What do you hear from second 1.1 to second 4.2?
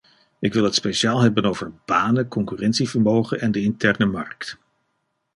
hebben over banen, concurrentievermogen en de interne